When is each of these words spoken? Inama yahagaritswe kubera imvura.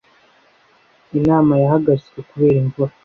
Inama 1.19 1.53
yahagaritswe 1.63 2.19
kubera 2.29 2.57
imvura. 2.63 2.93